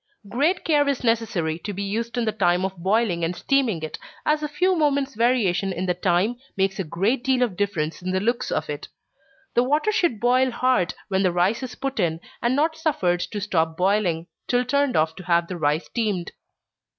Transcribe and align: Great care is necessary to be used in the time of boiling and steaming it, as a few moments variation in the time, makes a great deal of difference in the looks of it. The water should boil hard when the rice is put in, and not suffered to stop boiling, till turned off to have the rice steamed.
Great 0.27 0.65
care 0.65 0.87
is 0.87 1.03
necessary 1.03 1.59
to 1.59 1.73
be 1.73 1.83
used 1.83 2.17
in 2.17 2.25
the 2.25 2.31
time 2.31 2.65
of 2.65 2.75
boiling 2.75 3.23
and 3.23 3.35
steaming 3.35 3.83
it, 3.83 3.99
as 4.25 4.41
a 4.41 4.47
few 4.47 4.75
moments 4.75 5.13
variation 5.13 5.71
in 5.71 5.85
the 5.85 5.93
time, 5.93 6.37
makes 6.57 6.79
a 6.79 6.83
great 6.83 7.23
deal 7.23 7.43
of 7.43 7.55
difference 7.55 8.01
in 8.01 8.09
the 8.09 8.19
looks 8.19 8.51
of 8.51 8.67
it. 8.67 8.87
The 9.53 9.61
water 9.61 9.91
should 9.91 10.19
boil 10.19 10.49
hard 10.49 10.95
when 11.09 11.21
the 11.21 11.31
rice 11.31 11.61
is 11.61 11.75
put 11.75 11.99
in, 11.99 12.19
and 12.41 12.55
not 12.55 12.75
suffered 12.75 13.19
to 13.19 13.39
stop 13.39 13.77
boiling, 13.77 14.25
till 14.47 14.65
turned 14.65 14.95
off 14.95 15.15
to 15.17 15.23
have 15.25 15.45
the 15.47 15.57
rice 15.57 15.85
steamed. 15.85 16.31